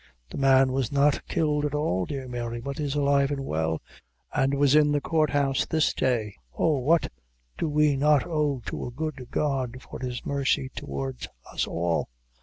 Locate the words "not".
0.91-1.27, 7.97-8.25